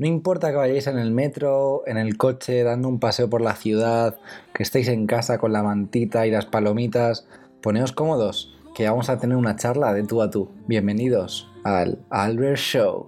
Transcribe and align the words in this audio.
No 0.00 0.08
importa 0.08 0.50
que 0.50 0.56
vayáis 0.56 0.88
en 0.88 0.98
el 0.98 1.12
metro, 1.12 1.84
en 1.86 1.98
el 1.98 2.16
coche, 2.16 2.64
dando 2.64 2.88
un 2.88 2.98
paseo 2.98 3.30
por 3.30 3.40
la 3.40 3.54
ciudad, 3.54 4.18
que 4.52 4.64
estéis 4.64 4.88
en 4.88 5.06
casa 5.06 5.38
con 5.38 5.52
la 5.52 5.62
mantita 5.62 6.26
y 6.26 6.32
las 6.32 6.46
palomitas, 6.46 7.28
poneos 7.62 7.92
cómodos, 7.92 8.58
que 8.74 8.88
vamos 8.88 9.08
a 9.08 9.20
tener 9.20 9.36
una 9.36 9.54
charla 9.54 9.94
de 9.94 10.02
tú 10.02 10.20
a 10.20 10.30
tú. 10.30 10.50
Bienvenidos 10.66 11.48
al 11.62 12.00
Albert 12.10 12.56
Show. 12.56 13.06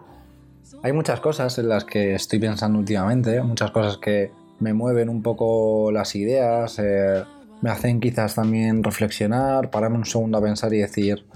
Hay 0.85 0.93
muchas 0.93 1.19
cosas 1.19 1.59
en 1.59 1.71
las 1.71 1.85
que 1.85 2.15
estoy 2.15 2.39
pensando 2.39 2.79
últimamente, 2.79 3.43
muchas 3.43 3.73
cosas 3.73 3.99
que 3.99 4.31
me 4.61 4.73
mueven 4.73 5.09
un 5.09 5.25
poco 5.25 5.91
las 5.91 6.15
ideas, 6.15 6.79
eh, 6.79 7.25
me 7.63 7.71
hacen 7.71 7.99
quizás 7.99 8.37
también 8.37 8.85
reflexionar, 8.85 9.71
pararme 9.71 9.97
un 9.97 10.05
segundo 10.05 10.39
a 10.39 10.41
pensar 10.41 10.73
y 10.73 10.79
decir 10.79 11.27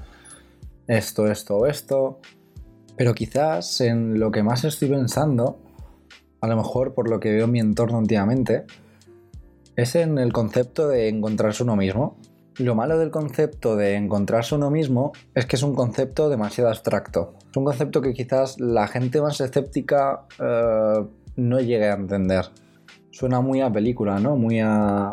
esto, 0.87 1.27
esto 1.27 1.67
esto. 1.67 2.21
Pero 3.01 3.14
quizás 3.14 3.80
en 3.80 4.21
lo 4.21 4.30
que 4.30 4.43
más 4.43 4.62
estoy 4.64 4.91
pensando, 4.91 5.59
a 6.43 6.46
lo 6.46 6.55
mejor 6.55 6.93
por 6.93 7.09
lo 7.09 7.19
que 7.19 7.32
veo 7.32 7.46
en 7.46 7.50
mi 7.50 7.59
entorno 7.59 7.96
últimamente, 7.96 8.67
es 9.75 9.95
en 9.95 10.18
el 10.18 10.35
concepto 10.35 10.86
de 10.86 11.09
encontrarse 11.09 11.63
uno 11.63 11.76
mismo. 11.76 12.18
Lo 12.59 12.75
malo 12.75 12.99
del 12.99 13.11
concepto 13.11 13.75
de 13.75 13.95
encontrarse 13.95 14.54
uno 14.54 14.71
mismo 14.71 15.13
es 15.35 15.46
que 15.46 15.57
es 15.57 15.63
un 15.63 15.75
concepto 15.75 16.29
demasiado 16.29 16.68
abstracto. 16.68 17.36
Es 17.50 17.57
un 17.57 17.64
concepto 17.64 18.03
que 18.03 18.13
quizás 18.13 18.61
la 18.61 18.86
gente 18.86 19.23
más 19.23 19.40
escéptica 19.40 20.26
eh, 20.39 21.03
no 21.37 21.59
llegue 21.59 21.89
a 21.89 21.95
entender. 21.95 22.51
Suena 23.12 23.40
muy 23.40 23.62
a 23.62 23.73
película, 23.73 24.21
¿no? 24.21 24.37
Muy 24.37 24.61
a... 24.61 25.11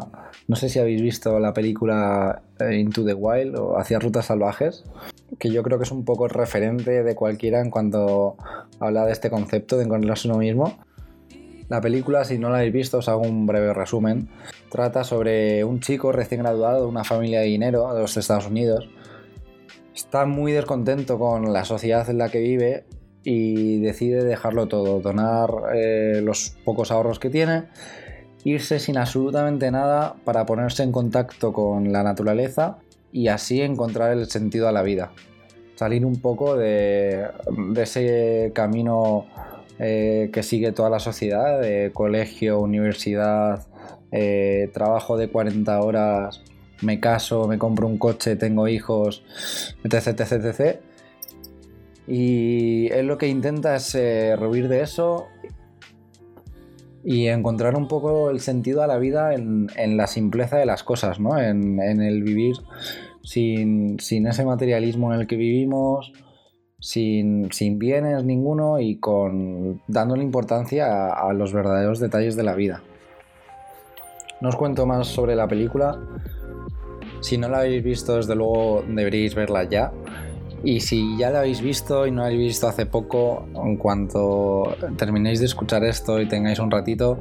No 0.49 0.57
sé 0.57 0.67
si 0.67 0.77
habéis 0.79 1.01
visto 1.01 1.39
la 1.39 1.53
película 1.53 2.41
eh, 2.59 2.75
Into 2.75 3.05
the 3.05 3.13
Wild 3.13 3.55
o 3.55 3.79
Hacia 3.79 3.97
Rutas 3.97 4.25
Salvajes, 4.25 4.83
que 5.39 5.51
yo 5.51 5.63
creo 5.63 5.77
que 5.77 5.83
es 5.83 5.91
un 5.91 6.05
poco 6.05 6.27
referente 6.27 7.03
de 7.03 7.15
cualquiera 7.15 7.61
en 7.61 7.69
cuanto 7.69 8.37
habla 8.79 9.05
de 9.05 9.11
este 9.11 9.29
concepto 9.29 9.77
de 9.77 9.85
encontrarse 9.85 10.27
uno 10.27 10.37
mismo. 10.37 10.77
La 11.69 11.81
película, 11.81 12.23
si 12.23 12.39
no 12.39 12.49
la 12.49 12.59
habéis 12.59 12.73
visto, 12.73 12.99
os 12.99 13.09
hago 13.09 13.21
un 13.21 13.45
breve 13.45 13.73
resumen. 13.73 14.29
Trata 14.71 15.03
sobre 15.03 15.65
un 15.65 15.81
chico 15.81 16.13
recién 16.13 16.41
graduado 16.41 16.81
de 16.81 16.87
una 16.87 17.03
familia 17.03 17.41
de 17.41 17.47
dinero 17.47 17.93
de 17.93 18.01
los 18.01 18.15
Estados 18.15 18.47
Unidos. 18.47 18.89
Está 19.93 20.25
muy 20.25 20.53
descontento 20.53 21.19
con 21.19 21.51
la 21.51 21.65
sociedad 21.65 22.09
en 22.09 22.19
la 22.19 22.29
que 22.29 22.39
vive 22.39 22.85
y 23.23 23.81
decide 23.81 24.23
dejarlo 24.23 24.67
todo, 24.67 25.01
donar 25.01 25.49
eh, 25.75 26.21
los 26.23 26.55
pocos 26.63 26.91
ahorros 26.91 27.19
que 27.19 27.29
tiene, 27.29 27.65
irse 28.45 28.79
sin 28.79 28.97
absolutamente 28.97 29.69
nada 29.69 30.15
para 30.23 30.45
ponerse 30.45 30.83
en 30.83 30.93
contacto 30.93 31.51
con 31.51 31.91
la 31.91 32.03
naturaleza 32.03 32.77
y 33.17 33.29
así 33.29 33.63
encontrar 33.63 34.11
el 34.11 34.29
sentido 34.29 34.67
a 34.67 34.71
la 34.71 34.83
vida. 34.83 35.11
Salir 35.73 36.05
un 36.05 36.21
poco 36.21 36.55
de, 36.55 37.27
ese 37.75 38.51
camino 38.53 39.25
eh, 39.79 40.29
que 40.31 40.43
sigue 40.43 40.71
toda 40.71 40.91
la 40.91 40.99
sociedad, 40.99 41.59
de 41.59 41.89
colegio, 41.91 42.59
universidad, 42.59 43.65
eh, 44.11 44.69
trabajo 44.71 45.17
de 45.17 45.29
40 45.29 45.81
horas, 45.81 46.43
me 46.83 46.99
caso, 46.99 47.47
me 47.47 47.57
compro 47.57 47.87
un 47.87 47.97
coche, 47.97 48.35
tengo 48.35 48.67
hijos, 48.67 49.23
etc, 49.83 50.19
etc, 50.19 50.31
etc. 50.33 50.79
Y 52.07 52.87
él 52.93 53.07
lo 53.07 53.17
que 53.17 53.29
intenta 53.29 53.75
es 53.75 53.95
eh, 53.95 54.35
de 54.37 54.81
eso 54.81 55.25
y 57.09 57.27
encontrar 57.27 57.77
un 57.77 57.87
poco 57.87 58.29
el 58.29 58.41
sentido 58.41 58.83
a 58.83 58.87
la 58.87 58.97
vida 58.97 59.33
en, 59.33 59.69
la 59.95 60.07
simpleza 60.07 60.57
de 60.57 60.65
las 60.65 60.83
cosas, 60.83 61.21
¿no? 61.21 61.39
En, 61.39 61.79
el 61.79 62.21
vivir 62.21 62.57
sin, 63.27 63.97
ese 63.99 64.45
materialismo 64.45 65.13
en 65.13 65.19
el 65.19 65.27
que 65.27 65.35
vivimos, 65.35 66.13
sin, 66.79 67.49
bienes 67.77 68.23
ninguno 68.23 68.79
y 68.79 68.99
con 68.99 69.81
dándole 69.87 70.23
importancia 70.23 71.11
a, 71.11 71.33
los 71.33 71.51
verdaderos 71.51 71.99
detalles 71.99 72.37
de 72.37 72.43
la 72.43 72.55
vida. 72.55 72.81
No 74.39 74.49
os 74.49 74.55
cuento 74.55 74.85
más 74.85 75.07
sobre 75.07 75.35
la 75.35 75.47
película. 75.47 75.99
Si 77.19 77.37
no 77.37 77.49
la 77.49 77.59
habéis 77.59 77.83
visto, 77.83 78.15
desde 78.15 78.35
luego 78.35 78.83
deberíais 78.87 79.35
verla 79.35 79.65
ya. 79.65 79.91
Y 80.63 80.79
si 80.79 81.17
ya 81.17 81.29
la 81.29 81.39
habéis 81.39 81.61
visto 81.61 82.07
y 82.07 82.11
no 82.11 82.21
la 82.21 82.27
habéis 82.27 82.47
visto 82.47 82.67
hace 82.67 82.85
poco, 82.85 83.45
en 83.55 83.75
cuanto 83.75 84.75
terminéis 84.97 85.39
de 85.39 85.47
escuchar 85.47 85.83
esto 85.83 86.21
y 86.21 86.27
tengáis 86.27 86.59
un 86.59 86.71
ratito, 86.71 87.17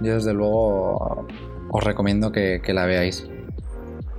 yo 0.00 0.14
desde 0.14 0.32
luego 0.32 1.26
os 1.70 1.82
recomiendo 1.82 2.30
que, 2.30 2.60
la 2.68 2.86
veáis. 2.86 3.28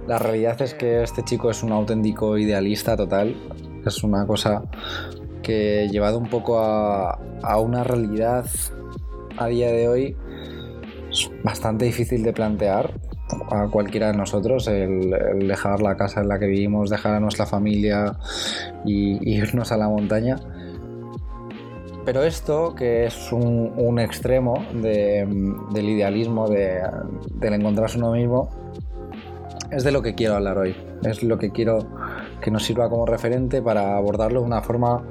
La 0.07 0.19
realidad 0.19 0.61
es 0.61 0.75
que 0.75 1.01
este 1.01 1.23
chico 1.23 1.49
es 1.49 1.63
un 1.63 1.71
auténtico 1.71 2.37
idealista 2.37 2.95
total. 2.95 3.35
Es 3.85 4.03
una 4.03 4.25
cosa 4.27 4.63
que 5.41 5.87
llevado 5.89 6.19
un 6.19 6.29
poco 6.29 6.59
a, 6.59 7.17
una 7.59 7.83
realidad 7.83 8.45
a 9.37 9.47
día 9.47 9.71
de 9.71 9.87
hoy 9.87 10.17
es 11.09 11.29
bastante 11.43 11.85
difícil 11.85 12.23
de 12.23 12.33
plantear 12.33 12.93
a 13.51 13.67
cualquiera 13.67 14.11
de 14.11 14.17
nosotros 14.17 14.67
el, 14.67 15.11
dejar 15.47 15.81
la 15.81 15.95
casa 15.97 16.21
en 16.21 16.29
la 16.29 16.37
que 16.37 16.47
vivimos, 16.47 16.89
dejar 16.89 17.15
a 17.15 17.19
nuestra 17.19 17.45
familia 17.45 18.17
y, 18.85 19.37
irnos 19.37 19.71
a 19.71 19.77
la 19.77 19.87
montaña. 19.87 20.35
Pero 22.05 22.23
esto, 22.23 22.75
que 22.75 23.05
es 23.05 23.31
un, 23.31 23.99
extremo 23.99 24.63
del 24.73 25.89
idealismo, 25.89 26.47
de, 26.47 26.81
del 27.33 27.53
encontrarse 27.53 27.97
uno 27.97 28.11
mismo, 28.11 28.49
es 29.75 29.83
de 29.83 29.91
lo 29.91 30.01
que 30.01 30.15
quiero 30.15 30.35
hablar 30.35 30.57
hoy. 30.57 30.75
Es 31.03 31.21
lo 31.21 31.37
que 31.37 31.51
quiero 31.51 31.79
que 32.41 32.49
nos 32.49 32.63
sirva 32.63 32.89
como 32.89 33.05
referente 33.05 33.61
para 33.61 33.97
abordarlo 33.97 34.39
de 34.39 34.45
una 34.45 34.61
forma 34.61 35.03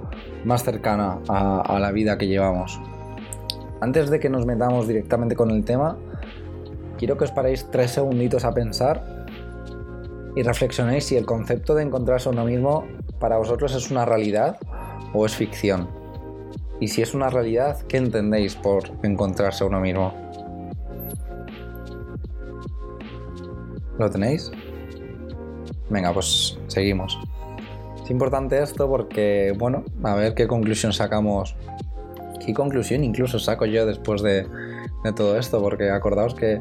más 0.45 0.65
cercana 0.65 1.19
a 1.29 1.79
la 1.79 1.93
vida 1.93 2.17
que 2.17 2.27
llevamos. 2.27 2.81
Antes 3.81 4.09
de 4.09 4.19
que 4.19 4.31
nos 4.31 4.47
metamos 4.47 4.89
directamente 4.89 5.37
con 5.37 5.51
el 5.51 5.65
tema, 5.65 5.99
quiero 6.97 7.19
que 7.19 7.25
os 7.25 7.33
paréis 7.33 7.69
tres 7.71 7.91
segunditos 7.91 8.45
a 8.47 8.55
pensar 8.55 9.27
y 10.35 10.43
reflexionéis 10.43 11.05
si 11.05 11.17
el 11.17 11.27
concepto 11.27 11.75
de 11.75 11.83
encontrarse 11.83 12.31
a 12.31 12.33
uno 12.33 12.47
mismo 12.47 12.87
para 13.21 13.37
vosotros 13.37 13.75
es 13.75 13.91
una 13.91 14.07
realidad 14.07 14.57
o 15.13 15.27
es 15.27 15.35
ficción. 15.35 15.89
Y 16.81 16.89
si 16.89 17.03
es 17.03 17.15
una 17.15 17.29
realidad, 17.29 17.83
¿qué 17.87 17.99
entendéis 17.99 18.57
por 18.57 18.85
encontrarse 19.03 19.63
a 19.63 19.67
uno 19.67 19.81
mismo? 19.81 20.15
¿Lo 23.99 24.11
tenéis? 24.11 24.51
Venga, 25.91 26.13
pues 26.13 26.59
seguimos. 26.67 27.19
Es 28.03 28.11
importante 28.11 28.63
esto 28.63 28.89
porque, 28.89 29.55
bueno, 29.57 29.85
a 30.03 30.15
ver 30.15 30.35
qué 30.35 30.47
conclusión 30.47 30.93
sacamos. 30.93 31.57
¿Qué 32.45 32.53
conclusión 32.53 33.05
incluso 33.05 33.39
saco 33.39 33.65
yo 33.65 33.87
después 33.87 34.23
de, 34.23 34.47
todo 35.17 35.39
esto, 35.39 35.61
porque 35.61 35.91
acordaos 35.91 36.35
que, 36.35 36.61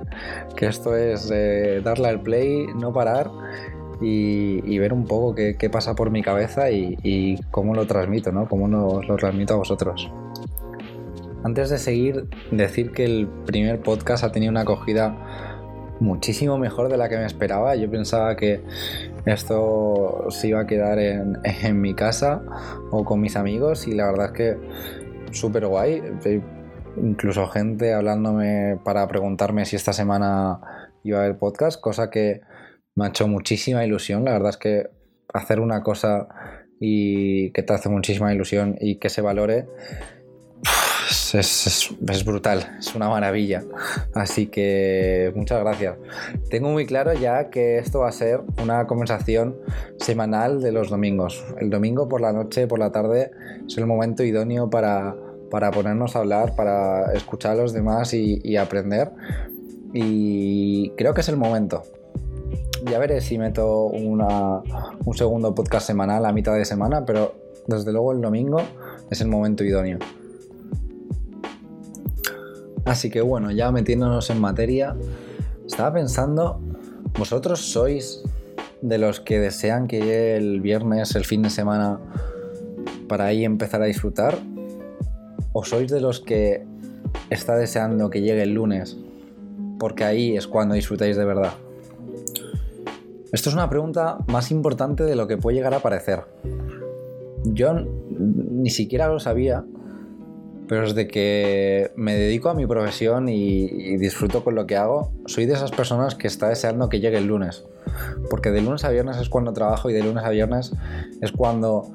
esto 0.61 0.95
es 0.95 1.29
eh, 1.33 1.81
darle 1.83 2.07
al 2.07 2.21
play, 2.21 2.67
no 2.75 2.93
parar 2.93 3.29
y, 4.01 4.77
ver 4.77 4.93
un 4.93 5.05
poco 5.05 5.35
qué, 5.35 5.69
pasa 5.69 5.95
por 5.95 6.11
mi 6.11 6.21
cabeza 6.21 6.71
y, 6.71 7.37
cómo 7.51 7.73
lo 7.73 7.87
transmito, 7.87 8.31
¿no? 8.31 8.47
Cómo 8.47 8.65
os 8.87 9.07
lo 9.07 9.15
transmito 9.15 9.55
a 9.55 9.57
vosotros. 9.57 10.11
Antes 11.43 11.69
de 11.69 11.77
seguir, 11.77 12.27
decir 12.51 12.91
que 12.91 13.03
el 13.03 13.27
primer 13.45 13.81
podcast 13.81 14.23
ha 14.23 14.31
tenido 14.31 14.51
una 14.51 14.61
acogida 14.61 15.52
muchísimo 15.99 16.57
mejor 16.57 16.89
de 16.89 16.97
la 16.97 17.09
que 17.09 17.17
me 17.17 17.25
esperaba. 17.25 17.75
Yo 17.75 17.89
pensaba 17.89 18.35
que 18.35 18.61
esto 19.25 20.27
se 20.29 20.49
iba 20.49 20.61
a 20.61 20.67
quedar 20.67 20.99
en, 20.99 21.37
en 21.43 21.81
mi 21.81 21.93
casa 21.93 22.41
o 22.91 23.03
con 23.03 23.21
mis 23.21 23.35
amigos 23.35 23.87
y 23.87 23.93
la 23.93 24.05
verdad 24.05 24.27
es 24.27 24.31
que 24.31 24.57
súper 25.31 25.65
guay 25.65 26.01
incluso 26.97 27.47
gente 27.47 27.93
hablándome 27.93 28.77
para 28.83 29.07
preguntarme 29.07 29.65
si 29.65 29.75
esta 29.75 29.93
semana 29.93 30.59
iba 31.03 31.19
a 31.19 31.23
haber 31.23 31.37
podcast, 31.37 31.79
cosa 31.81 32.09
que 32.09 32.41
me 32.95 33.05
ha 33.05 33.07
hecho 33.09 33.27
muchísima 33.27 33.85
ilusión. 33.85 34.25
La 34.25 34.33
verdad 34.33 34.49
es 34.49 34.57
que 34.57 34.89
hacer 35.33 35.59
una 35.59 35.81
cosa 35.81 36.27
y 36.79 37.51
que 37.51 37.63
te 37.63 37.73
hace 37.73 37.89
muchísima 37.89 38.33
ilusión 38.33 38.75
y 38.79 38.99
que 38.99 39.09
se 39.09 39.21
valore 39.21 39.67
es, 41.39 42.25
brutal, 42.25 42.77
es 42.79 42.93
una 42.95 43.09
maravilla. 43.09 43.63
Así 44.13 44.47
que 44.47 45.31
muchas 45.35 45.59
gracias. 45.61 45.97
Tengo 46.49 46.69
muy 46.69 46.85
claro 46.85 47.13
ya 47.13 47.49
que 47.49 47.79
esto 47.79 47.99
va 47.99 48.09
a 48.09 48.11
ser 48.11 48.41
una 48.61 48.85
conversación 48.87 49.57
semanal 49.97 50.61
de 50.61 50.71
los 50.71 50.89
domingos. 50.89 51.43
El 51.59 51.69
domingo 51.69 52.07
por 52.07 52.21
la 52.21 52.33
noche, 52.33 52.67
por 52.67 52.79
la 52.79 52.91
tarde, 52.91 53.31
es 53.67 53.77
el 53.77 53.85
momento 53.85 54.23
idóneo 54.23 54.69
para 54.69 55.15
para 55.53 55.69
ponernos 55.69 56.15
a 56.15 56.19
hablar, 56.19 56.55
para 56.55 57.13
escuchar 57.13 57.51
a 57.51 57.55
los 57.61 57.73
demás 57.73 58.11
y, 58.15 58.57
aprender. 58.57 59.11
Y 59.93 60.89
creo 60.97 61.13
que 61.13 61.21
es 61.21 61.29
el 61.29 61.37
momento. 61.37 61.83
Ya 62.85 62.97
veré 62.97 63.21
si 63.21 63.37
meto 63.37 63.85
un 63.85 64.25
segundo 65.13 65.53
podcast 65.53 65.85
semanal 65.85 66.25
a 66.25 66.33
mitad 66.33 66.55
de 66.55 66.65
semana, 66.65 67.05
pero 67.05 67.35
desde 67.67 67.91
luego 67.91 68.13
el 68.13 68.21
domingo 68.21 68.63
es 69.11 69.21
el 69.21 69.27
momento 69.27 69.63
idóneo. 69.63 69.99
Así 72.85 73.09
que 73.09 73.21
bueno, 73.21 73.51
ya 73.51 73.71
metiéndonos 73.71 74.29
en 74.29 74.39
materia, 74.39 74.95
estaba 75.65 75.93
pensando, 75.93 76.59
vosotros 77.17 77.61
sois 77.61 78.23
de 78.81 78.97
los 78.97 79.19
que 79.19 79.39
desean 79.39 79.87
que 79.87 79.99
llegue 79.99 80.35
el 80.35 80.61
viernes, 80.61 81.15
el 81.15 81.25
fin 81.25 81.41
de 81.41 81.49
semana, 81.49 81.99
para 83.07 83.25
ahí 83.25 83.45
empezar 83.45 83.81
a 83.81 83.85
disfrutar, 83.85 84.37
¿O 85.55 85.63
sois 85.63 85.91
de 85.91 86.01
los 86.01 86.19
que 86.19 86.65
está 87.29 87.55
deseando 87.55 88.09
que 88.09 88.21
llegue 88.21 88.41
el 88.41 88.55
lunes? 88.55 88.97
Porque 89.79 90.03
ahí 90.03 90.35
es 90.35 90.47
cuando 90.47 90.73
disfrutáis 90.73 91.15
de 91.15 91.25
verdad. 91.25 91.53
Esto 93.31 93.49
es 93.49 93.55
una 93.55 93.69
pregunta 93.69 94.17
más 94.27 94.49
importante 94.49 95.03
de 95.03 95.15
lo 95.15 95.27
que 95.27 95.37
puede 95.37 95.57
llegar 95.57 95.75
a 95.75 95.79
parecer. 95.79 96.23
Yo 97.45 97.75
ni 97.75 98.71
siquiera 98.71 99.07
lo 99.07 99.19
sabía, 99.19 99.63
pero 100.67 100.83
desde 100.83 101.07
que 101.07 101.91
me 101.95 102.15
dedico 102.15 102.49
a 102.49 102.53
mi 102.53 102.65
profesión 102.65 103.29
y, 103.29 103.97
disfruto 103.97 104.43
con 104.43 104.55
lo 104.55 104.65
que 104.65 104.77
hago, 104.77 105.11
soy 105.25 105.45
de 105.45 105.53
esas 105.53 105.71
personas 105.71 106.15
que 106.15 106.27
está 106.27 106.49
deseando 106.49 106.89
que 106.89 106.99
llegue 106.99 107.17
el 107.17 107.27
lunes. 107.27 107.65
Porque 108.29 108.51
de 108.51 108.61
lunes 108.61 108.83
a 108.85 108.89
viernes 108.89 109.17
es 109.17 109.29
cuando 109.29 109.53
trabajo 109.53 109.89
y 109.89 109.93
de 109.93 110.03
lunes 110.03 110.23
a 110.23 110.29
viernes 110.29 110.73
es 111.21 111.31
cuando 111.31 111.91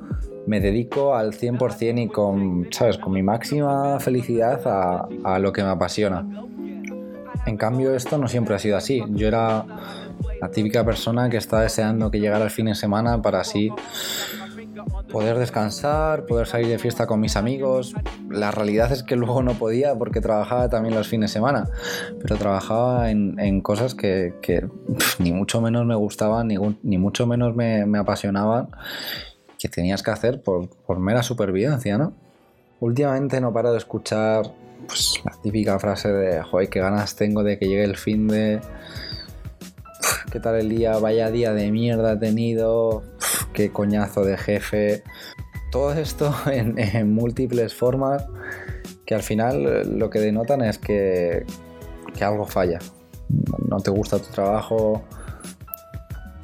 me 0.47 0.61
dedico 0.61 1.15
al 1.15 1.33
100% 1.33 2.03
y 2.03 2.09
con, 2.09 2.69
¿sabes? 2.71 2.99
con 2.99 3.13
mi 3.13 3.23
máxima 3.23 3.99
felicidad 4.01 4.61
a, 4.67 5.09
a 5.25 5.39
lo 5.39 5.53
que 5.53 5.63
me 5.63 5.71
apasiona. 5.71 6.27
En 7.47 7.57
cambio, 7.57 7.95
esto 7.95 8.19
no 8.19 8.29
siempre 8.29 8.55
ha 8.55 8.59
sido 8.59 8.77
así. 8.77 9.03
Yo 9.11 9.29
era 9.29 9.65
la 10.41 10.51
típica 10.51 10.85
persona 10.85 11.29
que 11.31 11.37
está 11.37 11.61
deseando 11.61 12.11
que 12.11 12.21
llegara 12.21 12.45
el 12.45 12.51
fin 12.51 12.67
de 12.67 12.75
semana 12.75 13.21
para 13.23 13.41
así 13.41 13.71
poder 15.11 15.39
descansar, 15.39 16.27
poder 16.27 16.47
salir 16.47 16.69
de 16.69 16.79
fiesta 16.79 17.07
con 17.07 17.21
mis 17.21 17.37
amigos. 17.37 17.95
La 18.31 18.51
realidad 18.51 18.93
es 18.93 19.03
que 19.03 19.17
luego 19.17 19.43
no 19.43 19.55
podía 19.55 19.95
porque 19.97 20.21
trabajaba 20.21 20.69
también 20.69 20.95
los 20.95 21.09
fines 21.09 21.31
de 21.31 21.35
semana, 21.35 21.69
pero 22.21 22.37
trabajaba 22.37 23.11
en, 23.11 23.61
cosas 23.61 23.95
que, 23.95 24.35
ni 25.19 25.33
mucho 25.33 25.61
menos 25.61 25.87
me 25.87 25.95
gustaban, 25.95 26.49
ni, 26.49 26.99
mucho 26.99 27.27
menos 27.27 27.55
me, 27.55 27.99
apasionaban, 27.99 28.69
que 29.59 29.69
tenías 29.69 30.03
que 30.03 30.11
hacer 30.11 30.43
por, 30.43 30.99
mera 30.99 31.23
supervivencia, 31.23 31.99
¿no? 31.99 32.13
Últimamente 32.81 33.41
no 33.41 33.53
paro 33.53 33.73
de 33.73 33.79
escuchar 33.79 34.53
pues, 34.87 35.15
la 35.25 35.33
típica 35.43 35.79
frase 35.81 36.13
de, 36.13 36.43
joder, 36.43 36.69
qué 36.69 36.81
ganas 36.81 37.17
tengo 37.17 37.43
de 37.43 37.59
que 37.59 37.67
llegue 37.67 37.83
el 37.83 37.97
fin 37.97 38.29
de 38.29 38.61
qué 40.31 40.41
tal 40.41 40.57
el 40.57 40.69
día, 40.69 40.99
vaya 40.99 41.31
día 41.31 41.53
de 41.53 41.71
mierda 41.71 42.13
he 42.13 42.17
tenido, 42.17 43.03
qué 43.59 43.73
coñazo 43.73 44.23
de 44.23 44.39
jefe. 44.39 45.03
Todo 45.73 45.93
esto 45.93 46.33
en, 46.47 47.13
múltiples 47.13 47.75
formas 47.75 48.25
que 49.05 49.17
al 49.17 49.25
final 49.25 49.99
lo 49.99 50.11
que 50.11 50.21
denotan 50.21 50.63
es 50.63 50.79
que, 50.79 51.45
que 52.17 52.25
algo 52.25 52.47
falla. 52.47 52.79
No 53.69 53.81
te 53.81 53.91
gusta 53.91 54.21
tu 54.21 54.31
trabajo, 54.31 55.03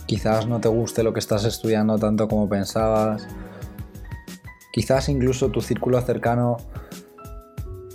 quizás 0.06 0.48
no 0.48 0.60
te 0.60 0.68
guste 0.68 1.04
lo 1.04 1.12
que 1.12 1.20
estás 1.20 1.44
estudiando 1.44 1.98
tanto 1.98 2.26
como 2.26 2.48
pensabas, 2.48 3.28
quizás 4.72 5.08
incluso 5.08 5.50
tu 5.50 5.60
círculo 5.60 6.00
cercano 6.00 6.56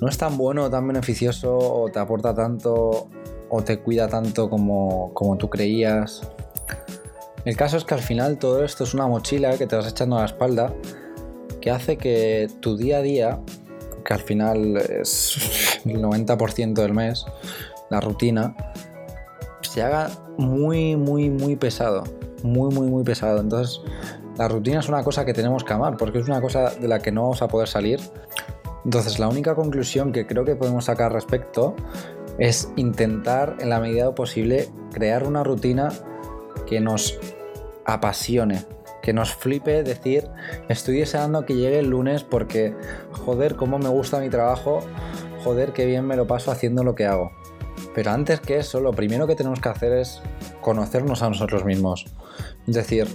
no 0.01 0.07
es 0.07 0.17
tan 0.17 0.37
bueno 0.37 0.69
tan 0.69 0.87
beneficioso 0.87 1.57
o 1.57 1.89
te 1.91 1.99
aporta 1.99 2.33
tanto 2.33 3.09
o 3.49 3.63
te 3.63 3.79
cuida 3.79 4.07
tanto 4.07 4.49
como, 4.49 5.11
tú 5.37 5.49
creías. 5.49 6.21
El 7.45 7.55
caso 7.55 7.77
es 7.77 7.85
que 7.85 7.93
al 7.93 8.01
final 8.01 8.37
todo 8.37 8.63
esto 8.63 8.83
es 8.83 8.93
una 8.93 9.07
mochila 9.07 9.57
que 9.57 9.67
te 9.67 9.75
vas 9.75 9.87
echando 9.87 10.17
a 10.17 10.19
la 10.19 10.25
espalda 10.25 10.73
que 11.59 11.71
hace 11.71 11.97
que 11.97 12.49
tu 12.59 12.77
día 12.77 12.97
a 12.97 13.01
día, 13.01 13.39
que 14.05 14.13
al 14.13 14.21
final 14.21 14.77
es 14.77 15.81
el 15.85 16.01
90% 16.01 16.73
del 16.73 16.93
mes, 16.93 17.25
la 17.89 17.99
rutina, 17.99 18.55
se 19.61 19.81
haga 19.81 20.09
muy, 20.37 20.95
muy, 20.95 21.29
muy 21.29 21.55
pesado. 21.55 22.03
Muy, 22.43 22.73
muy, 22.73 22.87
muy 22.87 23.03
pesado. 23.03 23.41
Entonces, 23.41 23.81
la 24.37 24.47
rutina 24.47 24.79
es 24.79 24.87
una 24.87 25.03
cosa 25.03 25.25
que 25.25 25.33
tenemos 25.33 25.63
que 25.63 25.73
amar 25.73 25.97
porque 25.97 26.19
es 26.19 26.27
una 26.27 26.39
cosa 26.39 26.69
de 26.69 26.87
la 26.87 26.99
que 26.99 27.11
no 27.11 27.23
vamos 27.23 27.41
a 27.41 27.47
poder 27.47 27.67
salir. 27.67 27.99
Entonces, 28.85 29.19
la 29.19 29.27
única 29.27 29.55
conclusión 29.55 30.13
que 30.13 30.25
creo 30.25 30.45
que 30.45 30.55
podemos 30.55 30.85
sacar 30.85 31.11
respecto 31.11 31.75
es 32.37 32.71
intentar 32.77 33.57
en 33.59 33.69
la 33.69 33.81
medida 33.81 34.15
posible 34.15 34.69
crear 34.93 35.27
una 35.27 35.43
rutina 35.43 35.89
que 36.69 36.79
nos 36.79 37.19
apasione, 37.85 38.63
que 39.01 39.11
nos 39.11 39.33
flipe 39.33 39.81
decir, 39.81 40.29
estoy 40.69 40.99
deseando 40.99 41.45
que 41.45 41.55
llegue 41.55 41.79
el 41.79 41.89
lunes 41.89 42.23
porque, 42.23 42.75
joder, 43.11 43.55
cómo 43.55 43.79
me 43.79 43.89
gusta 43.89 44.19
mi 44.19 44.29
trabajo, 44.29 44.81
joder, 45.43 45.73
qué 45.73 45.87
bien 45.87 46.05
me 46.05 46.15
lo 46.15 46.27
paso 46.27 46.51
haciendo 46.51 46.83
lo 46.83 46.93
que 46.93 47.07
hago. 47.07 47.31
Pero 47.95 48.11
antes 48.11 48.39
que 48.39 48.57
eso, 48.57 48.81
lo 48.81 48.91
primero 48.91 49.25
que 49.25 49.35
tenemos 49.35 49.59
que 49.59 49.69
hacer 49.69 49.93
es 49.93 50.21
conocernos 50.61 51.23
a 51.23 51.29
nosotros 51.29 51.65
mismos. 51.65 52.05
Es 52.67 52.75
decir, 52.75 53.07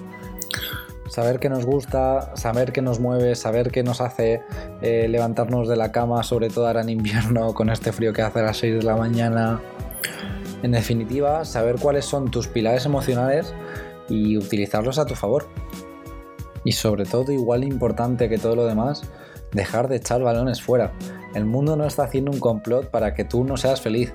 saber 1.08 1.38
qué 1.38 1.48
nos 1.48 1.64
gusta, 1.64 2.34
saber 2.34 2.72
qué 2.72 2.82
nos 2.82 2.98
mueve, 2.98 3.36
saber 3.36 3.70
qué 3.70 3.84
nos 3.84 4.00
hace 4.00 4.42
eh, 4.82 5.06
levantarnos 5.08 5.68
de 5.68 5.76
la 5.76 5.92
cama, 5.92 6.24
sobre 6.24 6.48
todo 6.48 6.66
ahora 6.66 6.80
en 6.80 6.88
invierno 6.88 7.54
con 7.54 7.70
este 7.70 7.92
frío 7.92 8.12
que 8.12 8.22
hace 8.22 8.40
a 8.40 8.42
las 8.42 8.56
6 8.56 8.76
de 8.76 8.82
la 8.82 8.96
mañana. 8.96 9.60
En 10.64 10.70
definitiva, 10.70 11.44
saber 11.44 11.76
cuáles 11.78 12.06
son 12.06 12.30
tus 12.30 12.48
pilares 12.48 12.86
emocionales 12.86 13.52
y 14.08 14.38
utilizarlos 14.38 14.98
a 14.98 15.04
tu 15.04 15.14
favor. 15.14 15.44
Y 16.64 16.72
sobre 16.72 17.04
todo, 17.04 17.32
igual 17.32 17.64
importante 17.64 18.30
que 18.30 18.38
todo 18.38 18.56
lo 18.56 18.64
demás, 18.64 19.02
dejar 19.52 19.88
de 19.88 19.96
echar 19.96 20.22
balones 20.22 20.62
fuera. 20.62 20.94
El 21.34 21.44
mundo 21.44 21.76
no 21.76 21.84
está 21.84 22.04
haciendo 22.04 22.30
un 22.30 22.40
complot 22.40 22.90
para 22.90 23.12
que 23.12 23.24
tú 23.24 23.44
no 23.44 23.58
seas 23.58 23.82
feliz. 23.82 24.14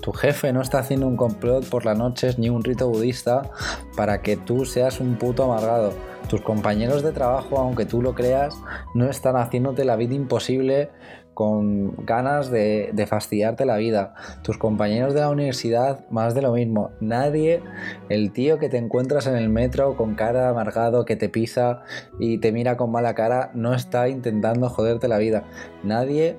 Tu 0.00 0.12
jefe 0.12 0.52
no 0.52 0.62
está 0.62 0.78
haciendo 0.78 1.08
un 1.08 1.16
complot 1.16 1.68
por 1.68 1.84
las 1.84 1.98
noches 1.98 2.38
ni 2.38 2.48
un 2.48 2.62
rito 2.62 2.88
budista 2.88 3.50
para 3.96 4.22
que 4.22 4.36
tú 4.36 4.66
seas 4.66 5.00
un 5.00 5.16
puto 5.16 5.42
amargado. 5.42 5.92
Tus 6.28 6.42
compañeros 6.42 7.02
de 7.02 7.10
trabajo, 7.10 7.58
aunque 7.58 7.86
tú 7.86 8.02
lo 8.02 8.14
creas, 8.14 8.54
no 8.94 9.10
están 9.10 9.34
haciéndote 9.34 9.84
la 9.84 9.96
vida 9.96 10.14
imposible 10.14 10.90
con 11.38 11.94
ganas 12.04 12.50
de, 12.50 13.06
fastidiarte 13.08 13.64
la 13.64 13.76
vida. 13.76 14.12
Tus 14.42 14.58
compañeros 14.58 15.14
de 15.14 15.20
la 15.20 15.30
universidad, 15.30 16.00
más 16.10 16.34
de 16.34 16.42
lo 16.42 16.50
mismo. 16.50 16.90
Nadie, 16.98 17.62
el 18.08 18.32
tío 18.32 18.58
que 18.58 18.68
te 18.68 18.76
encuentras 18.76 19.28
en 19.28 19.36
el 19.36 19.48
metro 19.48 19.96
con 19.96 20.16
cara 20.16 20.48
amargado, 20.48 21.04
que 21.04 21.14
te 21.14 21.28
pisa 21.28 21.84
y 22.18 22.38
te 22.38 22.50
mira 22.50 22.76
con 22.76 22.90
mala 22.90 23.14
cara, 23.14 23.52
no 23.54 23.72
está 23.72 24.08
intentando 24.08 24.68
joderte 24.68 25.06
la 25.06 25.18
vida. 25.18 25.44
Nadie 25.84 26.38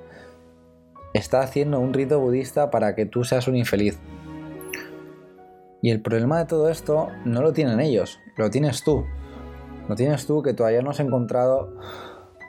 está 1.13 1.39
haciendo 1.43 1.79
un 1.79 1.93
rito 1.93 2.19
budista 2.19 2.69
para 2.69 2.93
que 2.93 3.05
tú 3.05 3.23
seas 3.23 3.47
un 3.47 3.55
infeliz. 3.55 3.97
Y 5.81 5.91
el 5.91 6.01
problema 6.01 6.39
de 6.39 6.45
todo 6.45 6.67
esto 6.67 7.07
no 7.23 7.41
lo 7.41 7.53
tienen 7.53 7.79
ellos, 7.79 8.19
lo 8.35 8.49
tienes 8.49 8.83
tú. 8.83 9.05
Lo 9.87 9.95
tienes 9.95 10.27
tú 10.27 10.41
que 10.41 10.53
todavía 10.53 10.81
no 10.81 10.89
has 10.89 10.99
encontrado 10.99 11.73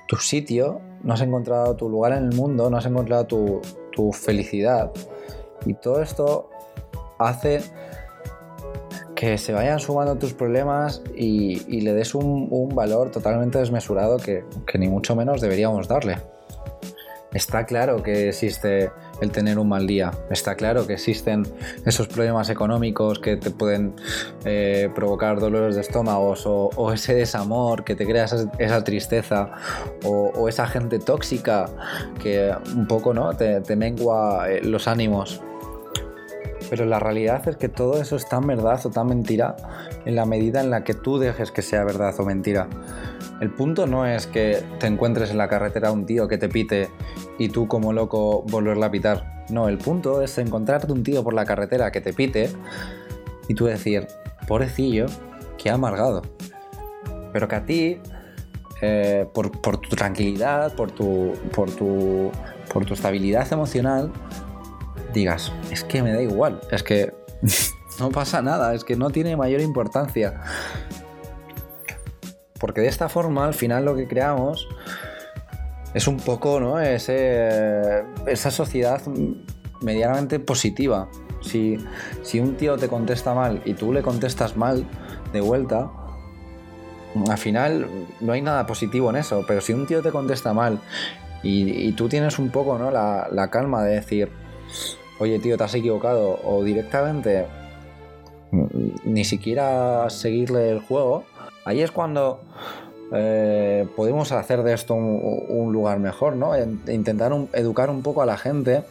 tu 0.08 0.16
sitio, 0.16 0.80
no 1.02 1.14
has 1.14 1.20
encontrado 1.20 1.76
tu 1.76 1.88
lugar 1.88 2.12
en 2.12 2.24
el 2.24 2.34
mundo, 2.34 2.70
no 2.70 2.76
has 2.76 2.86
encontrado 2.86 3.26
tu, 3.26 4.12
felicidad. 4.12 4.90
Y 5.66 5.74
todo 5.74 6.00
esto 6.00 6.48
hace 7.18 7.60
que 9.14 9.36
se 9.36 9.52
vayan 9.52 9.78
sumando 9.78 10.16
tus 10.16 10.32
problemas 10.32 11.02
y, 11.14 11.82
le 11.82 11.92
des 11.92 12.14
un, 12.14 12.70
valor 12.74 13.10
totalmente 13.10 13.58
desmesurado 13.58 14.16
que 14.16 14.44
ni 14.78 14.88
mucho 14.88 15.14
menos 15.14 15.42
deberíamos 15.42 15.86
darle. 15.86 16.16
Está 17.32 17.64
claro 17.64 18.02
que 18.02 18.28
existe 18.28 18.90
el 19.20 19.30
tener 19.30 19.58
un 19.58 19.68
mal 19.68 19.86
día, 19.86 20.10
está 20.30 20.54
claro 20.54 20.86
que 20.86 20.94
existen 20.94 21.46
esos 21.84 22.08
problemas 22.08 22.50
económicos 22.50 23.18
que 23.18 23.36
te 23.36 23.50
pueden 23.50 23.94
eh, 24.44 24.90
provocar 24.94 25.38
dolores 25.40 25.74
de 25.74 25.82
estómago 25.82 26.34
o, 26.44 26.92
ese 26.92 27.14
desamor 27.14 27.84
que 27.84 27.94
te 27.94 28.06
crea 28.06 28.24
esa, 28.24 28.84
tristeza 28.84 29.50
o, 30.04 30.48
esa 30.48 30.66
gente 30.66 30.98
tóxica 30.98 31.66
que 32.22 32.52
un 32.74 32.86
poco 32.86 33.14
¿no? 33.14 33.34
te, 33.34 33.76
mengua 33.76 34.50
eh, 34.50 34.60
los 34.62 34.88
ánimos. 34.88 35.40
Pero 36.70 36.86
la 36.86 37.00
realidad 37.00 37.46
es 37.48 37.56
que 37.56 37.68
todo 37.68 38.00
eso 38.00 38.14
es 38.14 38.28
tan 38.28 38.46
verdad 38.46 38.80
o 38.86 38.90
tan 38.90 39.08
mentira 39.08 39.56
en 40.04 40.14
la 40.14 40.24
medida 40.24 40.60
en 40.60 40.70
la 40.70 40.84
que 40.84 40.94
tú 40.94 41.18
dejes 41.18 41.50
que 41.50 41.62
sea 41.62 41.82
verdad 41.82 42.14
o 42.18 42.24
mentira. 42.24 42.68
El 43.40 43.50
punto 43.50 43.88
no 43.88 44.06
es 44.06 44.28
que 44.28 44.62
te 44.78 44.86
encuentres 44.86 45.32
en 45.32 45.38
la 45.38 45.48
carretera 45.48 45.90
un 45.90 46.06
tío 46.06 46.28
que 46.28 46.38
te 46.38 46.48
pite 46.48 46.88
y 47.38 47.48
tú 47.48 47.66
como 47.66 47.92
loco 47.92 48.44
volverla 48.48 48.86
a 48.86 48.90
pitar. 48.92 49.44
No, 49.50 49.68
el 49.68 49.78
punto 49.78 50.22
es 50.22 50.38
encontrarte 50.38 50.92
un 50.92 51.02
tío 51.02 51.24
por 51.24 51.34
la 51.34 51.44
carretera 51.44 51.90
que 51.90 52.00
te 52.00 52.12
pite 52.12 52.50
y 53.48 53.54
tú 53.54 53.64
decir, 53.64 54.06
pobrecillo, 54.46 55.06
que 55.58 55.70
ha 55.70 55.74
amargado. 55.74 56.22
Pero 57.32 57.48
que 57.48 57.56
a 57.56 57.64
ti, 57.64 57.98
eh, 58.80 59.26
por, 59.34 59.50
tu 59.50 59.96
tranquilidad, 59.96 60.74
por 60.76 60.92
tu, 60.92 61.32
por, 61.52 61.70
tu, 61.72 62.30
por 62.72 62.84
tu 62.84 62.94
estabilidad 62.94 63.52
emocional, 63.52 64.12
digas, 65.12 65.52
es 65.70 65.84
que 65.84 66.02
me 66.02 66.12
da 66.12 66.22
igual, 66.22 66.60
es 66.70 66.82
que 66.82 67.12
no 67.98 68.10
pasa 68.10 68.42
nada, 68.42 68.74
es 68.74 68.84
que 68.84 68.96
no 68.96 69.10
tiene 69.10 69.36
mayor 69.36 69.60
importancia. 69.60 70.40
Porque 72.58 72.82
de 72.82 72.88
esta 72.88 73.08
forma, 73.08 73.46
al 73.46 73.54
final, 73.54 73.86
lo 73.86 73.96
que 73.96 74.06
creamos 74.06 74.68
es 75.94 76.06
un 76.06 76.18
poco, 76.18 76.60
¿no? 76.60 76.78
Ese, 76.78 78.04
esa 78.26 78.50
sociedad 78.50 79.00
medianamente 79.80 80.38
positiva. 80.38 81.08
Si, 81.40 81.78
si 82.22 82.38
un 82.38 82.56
tío 82.56 82.76
te 82.76 82.88
contesta 82.88 83.34
mal 83.34 83.62
y 83.64 83.72
tú 83.72 83.94
le 83.94 84.02
contestas 84.02 84.56
mal 84.56 84.86
de 85.32 85.40
vuelta, 85.40 85.90
al 87.28 87.38
final 87.38 87.88
no 88.20 88.32
hay 88.32 88.42
nada 88.42 88.66
positivo 88.66 89.08
en 89.10 89.16
eso. 89.16 89.42
Pero 89.48 89.62
si 89.62 89.72
un 89.72 89.86
tío 89.86 90.02
te 90.02 90.10
contesta 90.10 90.52
mal 90.52 90.78
Y, 91.42 91.92
tú 91.92 92.08
tienes 92.08 92.38
un 92.38 92.50
poco, 92.50 92.78
¿no? 92.78 92.90
La, 92.90 93.28
la 93.32 93.48
calma 93.48 93.82
de 93.82 93.94
decir, 93.94 94.30
oye, 95.20 95.38
tío, 95.38 95.56
te 95.56 95.64
has 95.64 95.74
equivocado. 95.74 96.40
O 96.44 96.64
directamente 96.64 97.46
ni 99.04 99.24
siquiera 99.24 100.10
seguirle 100.10 100.70
el 100.70 100.80
juego. 100.80 101.24
Ahí 101.64 101.82
es 101.82 101.90
cuando 101.90 102.40
eh, 103.12 103.86
podemos 103.96 104.32
hacer 104.32 104.62
de 104.62 104.72
esto 104.72 104.94
un, 104.94 105.72
lugar 105.72 106.00
mejor, 106.00 106.36
¿no? 106.36 106.52
Intentar 106.88 107.32
educar 107.52 107.90
un 107.90 108.02
poco 108.02 108.22
a 108.22 108.26
la 108.26 108.36
gente. 108.36 108.82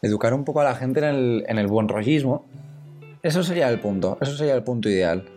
Educar 0.00 0.34
un 0.34 0.44
poco 0.44 0.60
a 0.60 0.64
la 0.64 0.74
gente 0.74 1.00
en 1.00 1.06
el, 1.06 1.44
en 1.46 1.58
el 1.58 1.68
buen 1.68 1.88
rollismo. 1.88 2.44
Eso 3.22 3.44
sería 3.44 3.68
el 3.68 3.78
punto, 3.78 4.18
eso 4.20 4.36
sería 4.36 4.54
el 4.54 4.64
punto 4.64 4.88
ideal. 4.88 5.28